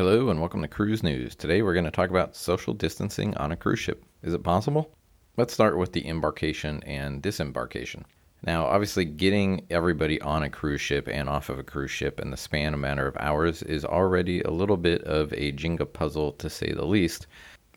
[0.00, 1.34] Hello and welcome to Cruise News.
[1.34, 4.02] Today we're going to talk about social distancing on a cruise ship.
[4.22, 4.94] Is it possible?
[5.36, 8.06] Let's start with the embarkation and disembarkation.
[8.46, 12.30] Now, obviously, getting everybody on a cruise ship and off of a cruise ship in
[12.30, 15.92] the span of a matter of hours is already a little bit of a Jenga
[15.92, 17.26] puzzle to say the least.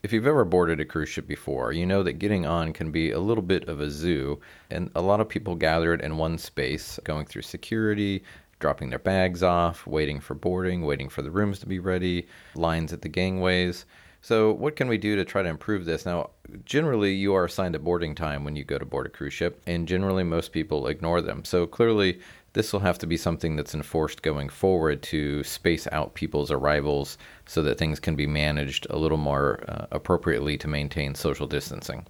[0.02, 3.12] If you've ever boarded a cruise ship before, you know that getting on can be
[3.12, 4.40] a little bit of a zoo,
[4.72, 8.24] and a lot of people gathered in one space, going through security,
[8.64, 12.26] dropping their bags off, waiting for boarding, waiting for the rooms to be ready,
[12.56, 13.84] lines at the gangways.
[14.22, 16.06] So, what can we do to try to improve this?
[16.06, 16.30] Now,
[16.64, 19.62] generally, you are assigned a boarding time when you go to board a cruise ship,
[19.68, 21.44] and generally, most people ignore them.
[21.44, 22.22] So, clearly,
[22.54, 27.18] this will have to be something that's enforced going forward to space out people's arrivals
[27.46, 32.06] so that things can be managed a little more uh, appropriately to maintain social distancing.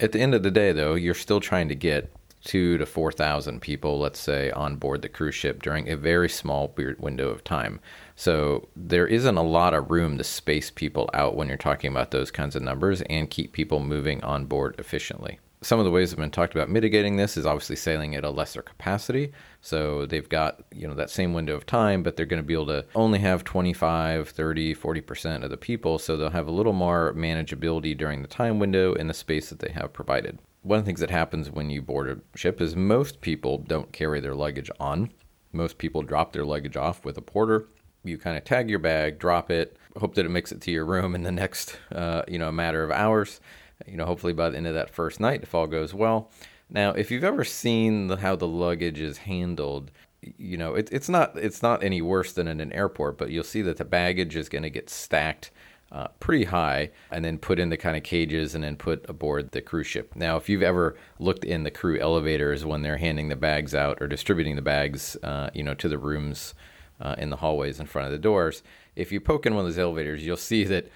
[0.00, 2.12] At the end of the day, though, you're still trying to get
[2.44, 6.74] two to 4,000 people, let's say, on board the cruise ship during a very small
[6.98, 7.80] window of time.
[8.14, 12.10] So there isn't a lot of room to space people out when you're talking about
[12.10, 15.40] those kinds of numbers and keep people moving on board efficiently.
[15.62, 18.24] Some of the ways that have been talked about mitigating this is obviously sailing at
[18.24, 19.32] a lesser capacity.
[19.62, 22.52] So they've got, you know, that same window of time, but they're going to be
[22.52, 25.98] able to only have 25, 30, 40% of the people.
[25.98, 29.60] So they'll have a little more manageability during the time window in the space that
[29.60, 32.74] they have provided one of the things that happens when you board a ship is
[32.74, 35.10] most people don't carry their luggage on.
[35.52, 37.68] Most people drop their luggage off with a porter.
[38.02, 40.86] You kind of tag your bag, drop it, hope that it makes it to your
[40.86, 43.40] room in the next, uh, you know, matter of hours.
[43.86, 46.30] You know, hopefully by the end of that first night, if all goes well.
[46.70, 49.90] Now, if you've ever seen the, how the luggage is handled,
[50.22, 53.44] you know, it, it's not it's not any worse than in an airport, but you'll
[53.44, 55.50] see that the baggage is going to get stacked
[55.94, 59.52] uh, pretty high and then put in the kind of cages and then put aboard
[59.52, 60.16] the cruise ship.
[60.16, 63.98] Now, if you've ever looked in the crew elevators when they're handing the bags out
[64.02, 66.54] or distributing the bags, uh, you know, to the rooms
[67.00, 68.64] uh, in the hallways in front of the doors,
[68.96, 70.88] if you poke in one of those elevators, you'll see that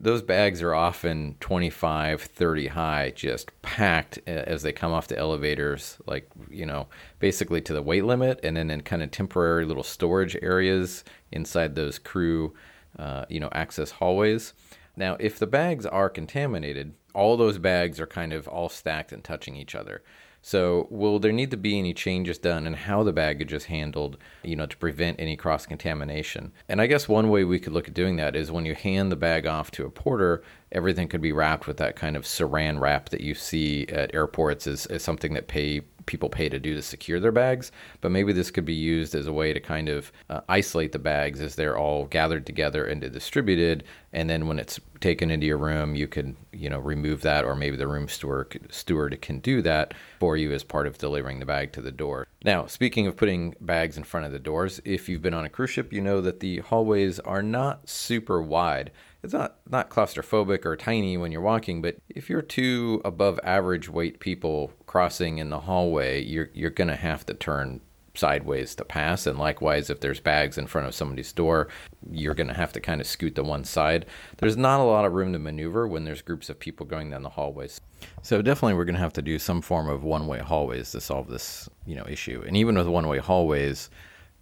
[0.00, 5.98] those bags are often 25, 30 high, just packed as they come off the elevators,
[6.06, 6.86] like, you know,
[7.18, 11.74] basically to the weight limit, and then in kind of temporary little storage areas inside
[11.74, 12.54] those crew
[12.98, 14.52] uh, you know, access hallways.
[14.96, 19.22] Now, if the bags are contaminated, all those bags are kind of all stacked and
[19.22, 20.02] touching each other.
[20.42, 24.16] So, will there need to be any changes done in how the baggage is handled,
[24.44, 26.52] you know, to prevent any cross contamination?
[26.68, 29.10] And I guess one way we could look at doing that is when you hand
[29.10, 32.78] the bag off to a porter, everything could be wrapped with that kind of saran
[32.78, 36.74] wrap that you see at airports is, is something that pay people pay to do
[36.74, 39.88] to secure their bags, but maybe this could be used as a way to kind
[39.88, 43.84] of uh, isolate the bags as they're all gathered together and distributed.
[44.12, 47.54] And then when it's taken into your room, you can you know remove that, or
[47.54, 51.46] maybe the room steward steward can do that for you as part of delivering the
[51.46, 52.26] bag to the door.
[52.44, 55.50] Now, speaking of putting bags in front of the doors, if you've been on a
[55.50, 58.90] cruise ship, you know that the hallways are not super wide
[59.26, 63.88] it's not not claustrophobic or tiny when you're walking, but if you're two above average
[63.88, 67.80] weight people crossing in the hallway, you're you're gonna have to turn
[68.14, 69.26] sideways to pass.
[69.26, 71.68] And likewise if there's bags in front of somebody's door
[72.10, 74.06] you're going to have to kind of scoot to one side.
[74.38, 77.22] There's not a lot of room to maneuver when there's groups of people going down
[77.22, 77.80] the hallways.
[78.22, 81.28] So definitely we're going to have to do some form of one-way hallways to solve
[81.28, 82.42] this you know issue.
[82.46, 83.90] And even with one-way hallways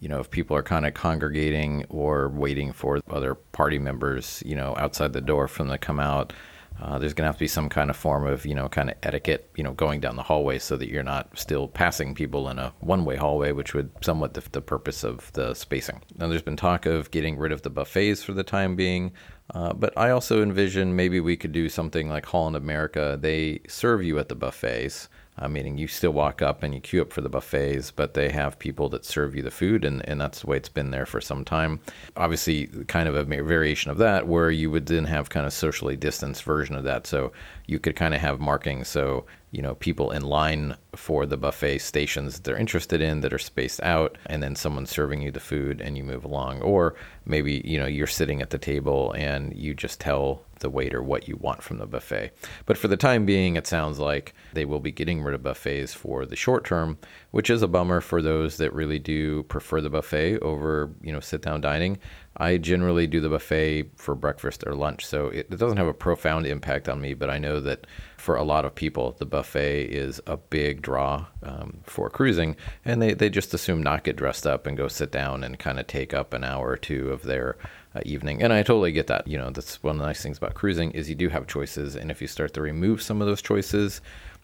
[0.05, 4.55] you know, if people are kind of congregating or waiting for other party members, you
[4.55, 6.31] know, outside the door for them to come out,
[6.79, 8.91] uh, there's going to have to be some kind of form of, you know, kind
[8.91, 12.49] of etiquette, you know, going down the hallway so that you're not still passing people
[12.49, 15.99] in a one way hallway, which would somewhat the purpose of the spacing.
[16.19, 19.11] Now, there's been talk of getting rid of the buffets for the time being,
[19.55, 23.17] uh, but I also envision maybe we could do something like Holland America.
[23.19, 27.01] They serve you at the buffets uh, meaning you still walk up and you queue
[27.01, 30.19] up for the buffets, but they have people that serve you the food, and, and
[30.19, 31.79] that's the way it's been there for some time.
[32.15, 35.97] Obviously, kind of a variation of that, where you would then have kind of socially
[35.97, 37.05] distanced version of that.
[37.05, 37.33] So
[37.67, 38.87] you could kind of have markings.
[38.87, 39.25] So
[39.55, 43.81] you know people in line for the buffet stations they're interested in that are spaced
[43.83, 46.93] out and then someone serving you the food and you move along or
[47.25, 51.27] maybe you know you're sitting at the table and you just tell the waiter what
[51.27, 52.31] you want from the buffet
[52.65, 55.93] but for the time being it sounds like they will be getting rid of buffets
[55.93, 56.97] for the short term
[57.31, 61.19] which is a bummer for those that really do prefer the buffet over you know
[61.19, 61.97] sit down dining
[62.37, 65.93] I generally do the buffet for breakfast or lunch, so it, it, doesn't have a
[65.93, 67.13] profound impact on me.
[67.13, 67.87] But I know that
[68.17, 73.01] for a lot of people, the buffet is a big draw um, for cruising, and
[73.01, 75.87] they, they just assume not get dressed up and go sit down and kind of
[75.87, 77.55] take up an hour or two of their
[77.95, 78.43] uh, evening.
[78.43, 79.27] And I totally get that.
[79.27, 81.95] You know, that's one of the nice things about cruising is you do have choices,
[81.95, 84.01] and if you start to remove some of those choices,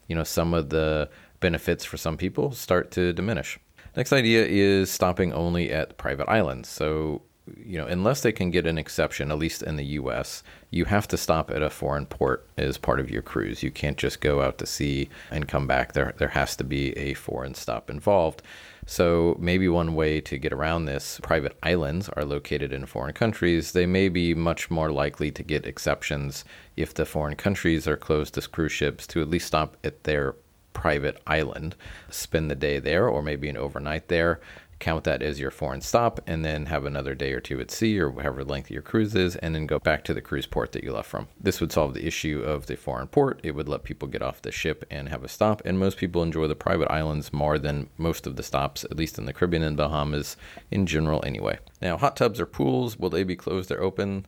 [0.08, 1.10] you know, some of the
[1.40, 3.60] benefits for some people start to diminish.
[3.96, 6.70] Next idea is stopping only at private islands.
[6.70, 7.24] So
[7.66, 11.08] you know, unless they can get an exception, at least in the U.S., you have
[11.10, 13.64] to stop at a foreign port as part of your cruise.
[13.64, 15.94] You can't just go out to sea and come back.
[15.94, 18.42] There, there has to be a foreign stop involved.
[18.86, 23.72] So maybe one way to get around this, private islands are located in foreign countries.
[23.72, 26.46] They may be much more likely to get exceptions
[26.78, 30.36] if the foreign countries are closed to cruise ships to at least stop at their
[30.74, 31.76] private island,
[32.10, 34.40] spend the day there, or maybe an overnight there,
[34.82, 37.98] count that as your foreign stop, and then have another day or two at sea
[38.00, 40.84] or whatever length your cruise is, and then go back to the cruise port that
[40.84, 41.30] you left from.
[41.40, 43.40] This would solve the issue of the foreign port.
[43.44, 46.24] It would let people get off the ship and have a stop, and most people
[46.24, 49.64] enjoy the private islands more than most of the stops, at least in the Caribbean
[49.64, 50.36] and Bahamas
[50.70, 51.60] in general, anyway.
[51.82, 54.26] Now, hot tubs or pools, will they be closed or open?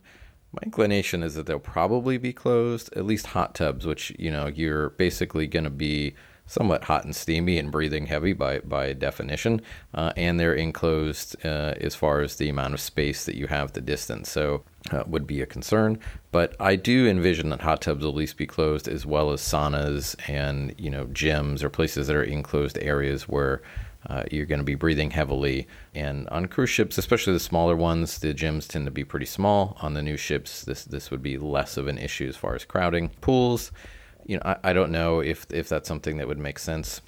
[0.52, 4.46] My inclination is that they'll probably be closed, at least hot tubs, which, you know,
[4.46, 6.14] you're basically going to be
[6.46, 9.60] somewhat hot and steamy and breathing heavy by, by definition.
[9.94, 13.72] Uh, and they're enclosed uh, as far as the amount of space that you have
[13.72, 14.30] the distance.
[14.30, 15.98] So uh, would be a concern.
[16.30, 19.40] But I do envision that hot tubs will at least be closed as well as
[19.40, 23.62] saunas and, you know, gyms or places that are enclosed areas where
[24.06, 25.66] uh, you're going to be breathing heavily.
[25.94, 29.78] And on cruise ships, especially the smaller ones, the gyms tend to be pretty small.
[29.80, 32.64] On the new ships, this this would be less of an issue as far as
[32.64, 33.10] crowding.
[33.22, 33.72] Pools,
[34.26, 37.00] you know, I, I don't know if if that's something that would make sense.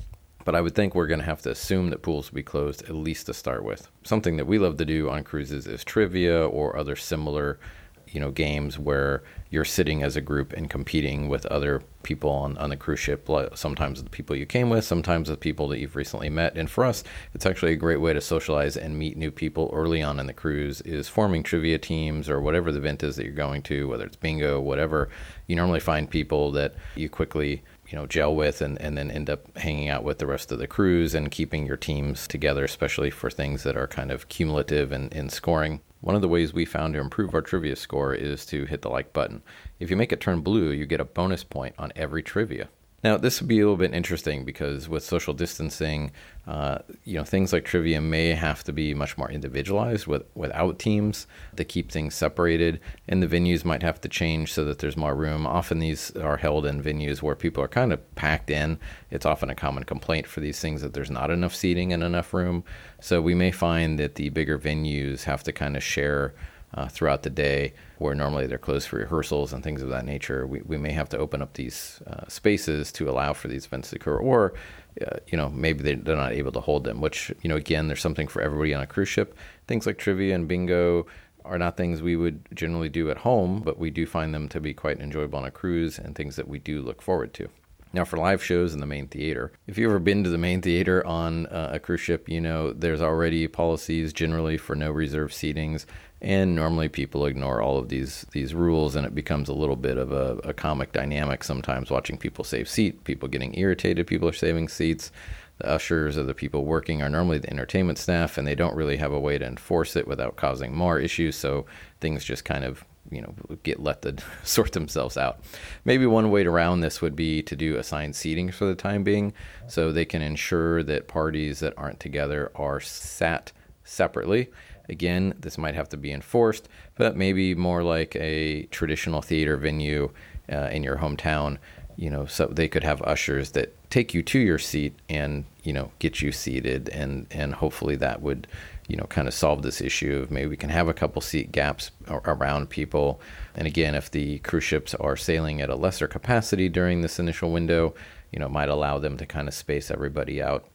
[0.45, 2.85] But I would think we're going to have to assume that pools will be closed
[2.85, 3.89] at least to start with.
[4.05, 7.59] Something that we love to do on cruises is trivia or other similar
[8.09, 12.57] you know games where you're sitting as a group and competing with other people on,
[12.59, 15.97] on the cruise ship sometimes the people you came with sometimes the people that you've
[15.97, 16.57] recently met.
[16.57, 17.03] And for us
[17.35, 20.33] it's actually a great way to socialize and meet new people early on in the
[20.33, 24.05] cruise is forming trivia teams or whatever the event is that you're going to whether
[24.05, 25.09] it's bingo whatever.
[25.47, 29.31] You normally find people that you quickly you know gel with and, and then end
[29.31, 33.11] up hanging out with the rest of the crews and keeping your teams together especially
[33.11, 36.65] for things that are kind of cumulative in, in scoring one of the ways we
[36.65, 39.43] found to improve our trivia score is to hit the like button.
[39.81, 42.69] If you make it turn blue, you get a bonus point on every trivia.
[43.05, 46.13] Now, this would be a little bit interesting because with social distancing,
[46.47, 50.79] uh, you know, things like trivia may have to be much more individualized with, without
[50.79, 51.27] teams
[51.57, 55.15] to keep things separated, and the venues might have to change so that there's more
[55.15, 55.47] room.
[55.47, 58.79] Often these are held in venues where people are kind of packed in.
[59.11, 62.33] It's often a common complaint for these things that there's not enough seating and enough
[62.33, 62.65] room.
[63.01, 66.35] So we may find that the bigger venues have to kind of share
[66.77, 70.47] uh, throughout the day, where normally they're closed for rehearsals and things of that nature.
[70.47, 73.91] We, we may have to open up these uh, spaces to allow for these events
[73.91, 74.55] to occur, or
[75.01, 77.01] uh, you know maybe they, they're not able to hold them.
[77.01, 79.37] Which you know again, there's something for everybody on a cruise ship.
[79.67, 81.07] Things like trivia and bingo
[81.45, 84.61] are not things we would generally do at home, but we do find them to
[84.61, 87.49] be quite enjoyable on a cruise and things that we do look forward to.
[87.93, 90.61] Now, for live shows in the main theater, if you've ever been to the main
[90.61, 95.33] theater on uh, a cruise ship, you know there's already policies generally for no reserved
[95.33, 95.87] seatings
[96.21, 99.99] and normally people ignore all of these these rules and it becomes a little bit
[99.99, 104.33] of a, a, comic dynamic sometimes watching people save seat people getting irritated people are
[104.33, 105.13] saving seats.
[105.59, 108.99] The ushers or the people working are normally the entertainment staff and they don't really
[108.99, 111.65] have a way to enforce it without causing more issues so
[112.01, 115.41] things just kind of you know get let to sort themselves out
[115.85, 119.33] maybe one way around this would be to do assigned seating for the time being
[119.67, 123.53] so they can ensure that parties that aren't together are sat
[123.85, 124.49] separately
[124.89, 130.11] Again, this might have to be enforced, but maybe more like a traditional theater venue
[130.51, 131.59] uh, in your hometown.
[131.97, 135.73] You know, so they could have ushers that take you to your seat and you
[135.73, 138.47] know get you seated, and and hopefully that would
[138.89, 141.53] you know kind of solve this issue of maybe we can have a couple seat
[141.53, 143.21] gaps around people.
[143.55, 147.51] And again, if the cruise ships are sailing at a lesser capacity during this initial
[147.51, 147.95] window,
[148.33, 150.67] you know, might allow them to kind of space everybody out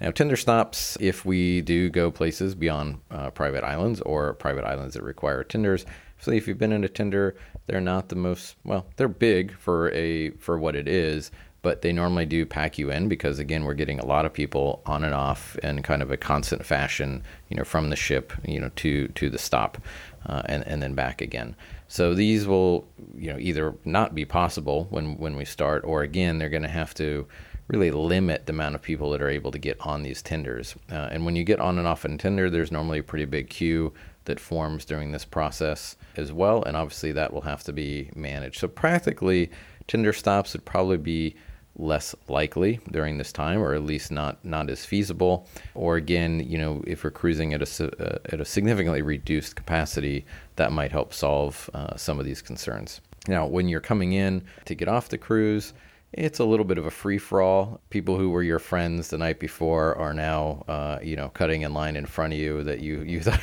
[0.00, 4.94] now, tender stops, if we do go places beyond uh, private islands or private islands
[4.94, 5.84] that require tenders,
[6.18, 9.90] so if you've been in a tender, they're not the most well, they're big for
[9.92, 11.30] a for what it is,
[11.62, 14.82] but they normally do pack you in because again, we're getting a lot of people
[14.86, 18.60] on and off in kind of a constant fashion, you know, from the ship, you
[18.60, 19.78] know, to to the stop,
[20.26, 21.54] uh, and and then back again.
[21.88, 26.38] So these will, you know, either not be possible when when we start, or again,
[26.38, 27.26] they're going to have to
[27.66, 30.74] really limit the amount of people that are able to get on these tenders.
[30.90, 33.48] Uh, and when you get on and off a tender, there's normally a pretty big
[33.48, 33.92] queue
[34.24, 36.62] that forms during this process as well.
[36.64, 38.58] And obviously, that will have to be managed.
[38.58, 39.50] So, practically,
[39.86, 41.36] tender stops would probably be
[41.76, 45.46] less likely during this time, or at least not not as feasible.
[45.74, 50.26] Or again, you know, if we're cruising at a uh, at a significantly reduced capacity,
[50.56, 53.00] that might help solve uh, some of these concerns.
[53.28, 55.72] Now, when you're coming in to get off the cruise,
[56.12, 57.80] it's a little bit of a free for all.
[57.90, 61.72] People who were your friends the night before are now, uh, you know, cutting in
[61.72, 63.40] line in front of you that you you thought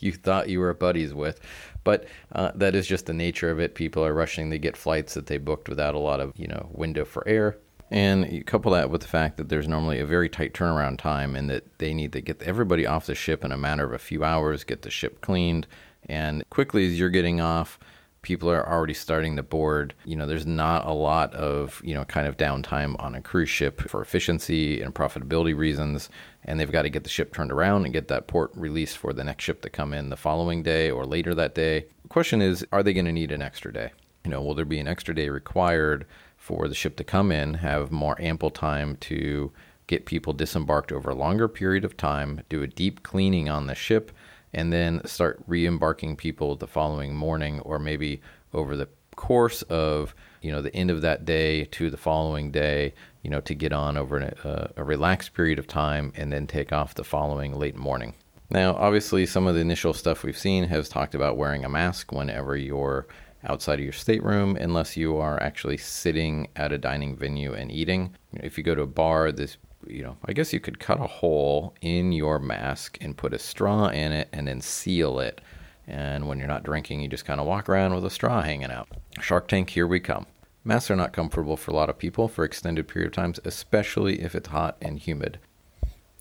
[0.00, 1.40] you thought you were buddies with,
[1.84, 3.74] but uh, that is just the nature of it.
[3.74, 6.68] People are rushing to get flights that they booked without a lot of you know
[6.72, 7.58] window for air.
[7.90, 11.36] And you couple that with the fact that there's normally a very tight turnaround time
[11.36, 13.98] and that they need to get everybody off the ship in a matter of a
[13.98, 15.66] few hours, get the ship cleaned,
[16.08, 17.78] and quickly as you're getting off,
[18.22, 19.94] people are already starting to board.
[20.04, 23.50] You know, there's not a lot of, you know, kind of downtime on a cruise
[23.50, 26.08] ship for efficiency and profitability reasons.
[26.44, 29.12] And they've got to get the ship turned around and get that port released for
[29.12, 31.86] the next ship to come in the following day or later that day.
[32.02, 33.90] The question is, are they going to need an extra day?
[34.24, 37.54] You know, will there be an extra day required for the ship to come in,
[37.54, 39.52] have more ample time to
[39.88, 43.74] get people disembarked over a longer period of time, do a deep cleaning on the
[43.74, 44.12] ship,
[44.54, 48.20] and then start re-embarking people the following morning or maybe
[48.52, 52.94] over the course of you know the end of that day to the following day
[53.22, 56.46] you know to get on over a, uh, a relaxed period of time and then
[56.46, 58.14] take off the following late morning.
[58.50, 62.12] Now obviously some of the initial stuff we've seen has talked about wearing a mask
[62.12, 63.06] whenever you're
[63.44, 68.14] outside of your stateroom unless you are actually sitting at a dining venue and eating.
[68.34, 71.06] If you go to a bar this you know, I guess you could cut a
[71.06, 75.40] hole in your mask and put a straw in it and then seal it.
[75.86, 78.70] And when you're not drinking, you just kind of walk around with a straw hanging
[78.70, 78.88] out.
[79.20, 80.26] Shark Tank, here we come.
[80.64, 84.22] Masks are not comfortable for a lot of people for extended period of times, especially
[84.22, 85.38] if it's hot and humid.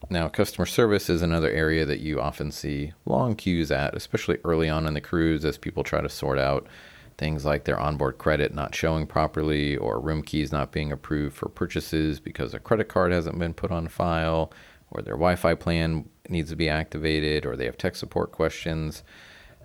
[0.10, 4.68] Now, customer service is another area that you often see long queues at, especially early
[4.68, 6.65] on in the cruise as people try to sort out
[7.22, 11.50] things like their onboard credit not showing properly or room keys not being approved for
[11.50, 14.51] purchases because a credit card hasn't been put on file
[14.90, 19.04] or their Wi-Fi plan needs to be activated or they have tech support questions.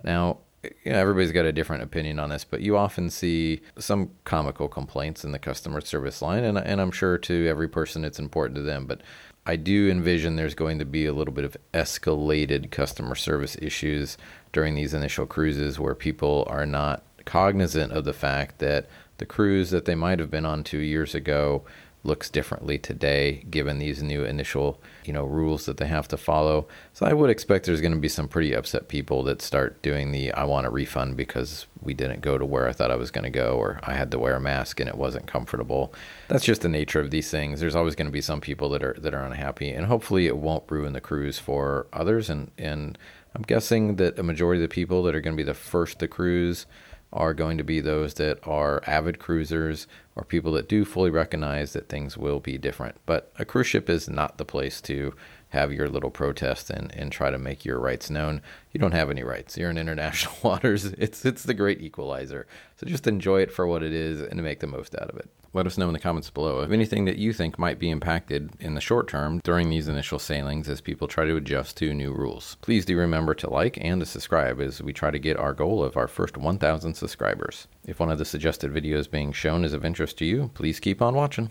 [0.03, 4.11] Now, you know, everybody's got a different opinion on this, but you often see some
[4.23, 8.19] comical complaints in the customer service line, and, and I'm sure to every person it's
[8.19, 8.85] important to them.
[8.85, 9.01] But
[9.47, 14.15] I do envision there's going to be a little bit of escalated customer service issues
[14.53, 19.69] during these initial cruises where people are not cognizant of the fact that the cruise
[19.69, 21.63] that they might have been on two years ago
[22.03, 26.67] looks differently today given these new initial you know rules that they have to follow.
[26.93, 30.11] So i would expect there's going to be some pretty upset people that start doing
[30.11, 33.11] the i want a refund because we didn't go to where i thought i was
[33.11, 35.93] going to go or i had to wear a mask and it wasn't comfortable.
[36.29, 37.59] That's just the nature of these things.
[37.59, 40.37] There's always going to be some people that are that are unhappy and hopefully it
[40.37, 42.97] won't ruin the cruise for others and and
[43.35, 45.99] i'm guessing that a majority of the people that are going to be the first
[45.99, 46.65] to cruise
[47.13, 51.73] are going to be those that are avid cruisers or people that do fully recognize
[51.73, 52.95] that things will be different.
[53.05, 55.13] But a cruise ship is not the place to
[55.49, 58.41] have your little protest and, and try to make your rights known.
[58.71, 59.57] You don't have any rights.
[59.57, 60.85] You're in international waters.
[60.85, 62.47] It's it's the great equalizer.
[62.75, 65.29] So just enjoy it for what it is and make the most out of it.
[65.53, 68.51] Let us know in the comments below of anything that you think might be impacted
[68.59, 72.13] in the short term during these initial sailings as people try to adjust to new
[72.13, 72.57] rules.
[72.61, 75.83] Please do remember to like and to subscribe as we try to get our goal
[75.83, 77.67] of our first 1,000 subscribers.
[77.85, 81.01] If one of the suggested videos being shown is of interest to you, please keep
[81.01, 81.49] on watching.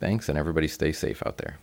[0.00, 1.58] Thanks, and everybody stay safe out there.